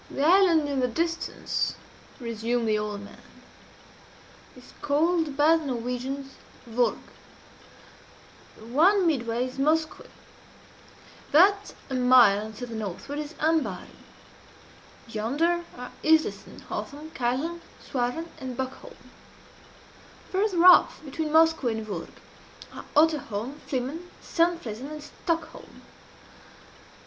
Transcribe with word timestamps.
"The 0.09 0.23
island 0.25 0.67
in 0.67 0.79
the 0.79 0.87
distance," 0.87 1.75
resumed 2.19 2.67
the 2.67 2.79
old 2.79 3.01
man, 3.01 3.21
"is 4.57 4.73
called 4.81 5.37
by 5.37 5.57
the 5.57 5.65
Norwegians 5.67 6.37
Vurrgh. 6.67 6.97
The 8.57 8.65
one 8.65 9.05
midway 9.05 9.45
is 9.45 9.59
Moskoe. 9.59 10.07
That 11.31 11.75
a 11.87 11.93
mile 11.93 12.51
to 12.53 12.65
the 12.65 12.73
northward 12.73 13.19
is 13.19 13.35
Ambaaren. 13.39 13.95
Yonder 15.07 15.65
are 15.77 15.91
Iflesen, 16.03 16.61
Hoeyholm, 16.61 17.11
Kieldholm, 17.11 17.61
Suarven, 17.79 18.27
and 18.39 18.57
Buckholm. 18.57 18.97
Farther 20.31 20.65
off 20.65 21.05
between 21.05 21.29
Moskoe 21.31 21.67
and 21.73 21.85
Vurrgh 21.85 22.17
are 22.73 22.85
Otterholm, 22.95 23.59
Flimen, 23.67 24.09
Sandflesen, 24.19 24.87
and 24.89 25.03
Skarholm. 25.03 25.81